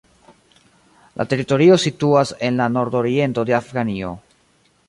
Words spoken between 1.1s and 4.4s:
La teritorio situas en la nordoriento de Afganio.